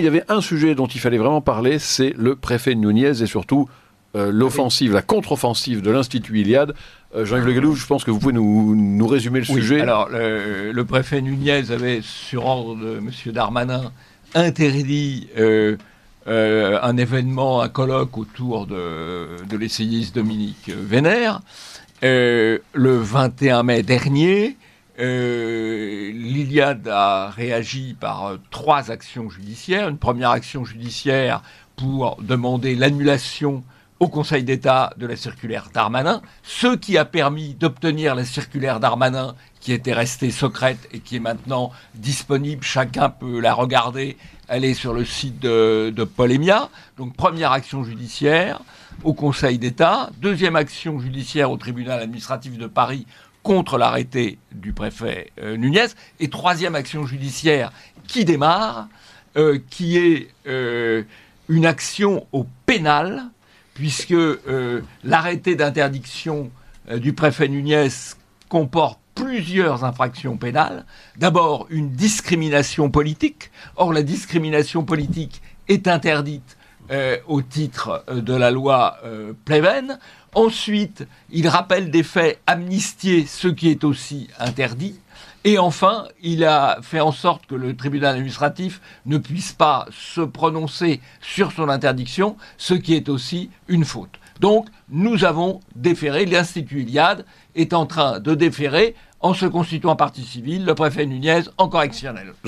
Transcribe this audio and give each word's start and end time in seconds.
Il 0.00 0.04
y 0.04 0.08
avait 0.08 0.24
un 0.28 0.40
sujet 0.40 0.74
dont 0.74 0.86
il 0.86 0.98
fallait 0.98 1.18
vraiment 1.18 1.42
parler, 1.42 1.78
c'est 1.78 2.14
le 2.16 2.34
préfet 2.34 2.74
Nunez 2.74 3.22
et 3.22 3.26
surtout 3.26 3.68
euh, 4.16 4.32
l'offensive, 4.32 4.94
la 4.94 5.02
contre-offensive 5.02 5.82
de 5.82 5.90
l'Institut 5.90 6.40
Iliade. 6.40 6.74
Euh, 7.14 7.26
Jean-Yves 7.26 7.44
Le 7.44 7.52
Gallou, 7.52 7.74
je 7.74 7.84
pense 7.84 8.02
que 8.02 8.10
vous 8.10 8.18
pouvez 8.18 8.32
nous, 8.32 8.74
nous 8.74 9.06
résumer 9.06 9.40
le 9.40 9.46
Oui, 9.50 9.60
sujet. 9.60 9.82
Alors, 9.82 10.08
le, 10.08 10.72
le 10.72 10.84
préfet 10.86 11.20
Nunez 11.20 11.70
avait, 11.70 12.00
sur 12.02 12.46
ordre 12.46 12.76
de 12.76 12.96
M. 12.96 13.10
Darmanin, 13.26 13.92
interdit 14.34 15.28
euh, 15.38 15.76
un 16.26 16.96
événement, 16.96 17.60
un 17.60 17.68
colloque 17.68 18.16
autour 18.16 18.66
de, 18.66 19.44
de 19.46 19.56
l'essayiste 19.58 20.14
Dominique 20.14 20.70
Vénère. 20.70 21.42
Le 22.02 22.58
21 22.74 23.64
mai 23.64 23.82
dernier, 23.82 24.56
l'Iliade 26.50 26.88
a 26.88 27.30
réagi 27.30 27.94
par 27.98 28.26
euh, 28.26 28.36
trois 28.50 28.90
actions 28.90 29.30
judiciaires. 29.30 29.88
Une 29.88 29.98
première 29.98 30.30
action 30.30 30.64
judiciaire 30.64 31.42
pour 31.76 32.20
demander 32.20 32.74
l'annulation 32.74 33.62
au 34.00 34.08
Conseil 34.08 34.42
d'État 34.42 34.92
de 34.96 35.06
la 35.06 35.14
circulaire 35.14 35.68
Darmanin, 35.72 36.22
ce 36.42 36.74
qui 36.74 36.98
a 36.98 37.04
permis 37.04 37.54
d'obtenir 37.54 38.16
la 38.16 38.24
circulaire 38.24 38.80
Darmanin 38.80 39.36
qui 39.60 39.72
était 39.72 39.92
restée 39.92 40.30
secrète 40.30 40.88
et 40.90 40.98
qui 41.00 41.16
est 41.16 41.20
maintenant 41.20 41.70
disponible. 41.94 42.64
Chacun 42.64 43.10
peut 43.10 43.38
la 43.40 43.54
regarder. 43.54 44.16
Elle 44.48 44.64
est 44.64 44.74
sur 44.74 44.92
le 44.92 45.04
site 45.04 45.38
de, 45.38 45.92
de 45.94 46.04
Polémia. 46.04 46.70
Donc 46.96 47.14
première 47.14 47.52
action 47.52 47.84
judiciaire 47.84 48.60
au 49.04 49.14
Conseil 49.14 49.58
d'État. 49.58 50.10
Deuxième 50.20 50.56
action 50.56 50.98
judiciaire 50.98 51.50
au 51.50 51.58
tribunal 51.58 52.00
administratif 52.00 52.58
de 52.58 52.66
Paris 52.66 53.06
contre 53.42 53.78
l'arrêté 53.78 54.38
du 54.52 54.72
préfet 54.72 55.30
euh, 55.40 55.56
Nunez. 55.56 55.86
Et 56.18 56.28
troisième 56.28 56.74
action 56.74 57.06
judiciaire 57.06 57.72
qui 58.06 58.24
démarre, 58.24 58.88
euh, 59.36 59.60
qui 59.70 59.96
est 59.96 60.28
euh, 60.48 61.04
une 61.48 61.64
action 61.64 62.26
au 62.32 62.44
pénal, 62.66 63.22
puisque 63.74 64.12
euh, 64.12 64.82
l'arrêté 65.04 65.54
d'interdiction 65.54 66.50
du 66.96 67.12
préfet 67.12 67.46
Nunez 67.46 67.88
comporte 68.48 68.98
plusieurs 69.14 69.84
infractions 69.84 70.36
pénales. 70.36 70.84
D'abord, 71.16 71.68
une 71.70 71.90
discrimination 71.90 72.90
politique. 72.90 73.52
Or, 73.76 73.92
la 73.92 74.02
discrimination 74.02 74.82
politique 74.82 75.40
est 75.68 75.86
interdite 75.86 76.56
euh, 76.90 77.18
au 77.28 77.40
titre 77.40 78.04
euh, 78.08 78.20
de 78.20 78.34
la 78.34 78.50
loi 78.50 78.98
euh, 79.04 79.32
Pleven. 79.44 79.98
Ensuite, 80.34 81.06
il 81.30 81.46
rappelle 81.46 81.90
des 81.90 82.02
faits 82.02 82.40
amnistiés, 82.46 83.26
ce 83.26 83.46
qui 83.46 83.70
est 83.70 83.84
aussi 83.84 84.28
interdit. 84.40 84.98
Et 85.44 85.58
enfin, 85.58 86.08
il 86.20 86.44
a 86.44 86.78
fait 86.82 87.00
en 87.00 87.12
sorte 87.12 87.46
que 87.46 87.54
le 87.54 87.76
tribunal 87.76 88.16
administratif 88.16 88.80
ne 89.06 89.18
puisse 89.18 89.52
pas 89.52 89.86
se 89.92 90.20
prononcer 90.20 91.00
sur 91.20 91.52
son 91.52 91.68
interdiction, 91.68 92.36
ce 92.58 92.74
qui 92.74 92.94
est 92.94 93.08
aussi 93.08 93.50
une 93.68 93.84
faute. 93.84 94.18
Donc, 94.40 94.66
nous 94.88 95.24
avons 95.24 95.60
déféré, 95.76 96.26
l'Institut 96.26 96.82
Iliade 96.82 97.24
est 97.54 97.72
en 97.72 97.86
train 97.86 98.20
de 98.20 98.34
déférer, 98.34 98.94
en 99.20 99.32
se 99.32 99.46
constituant 99.46 99.96
partie 99.96 100.24
civile, 100.24 100.64
le 100.64 100.74
préfet 100.74 101.06
Nunez 101.06 101.42
en 101.56 101.68
correctionnel. 101.68 102.34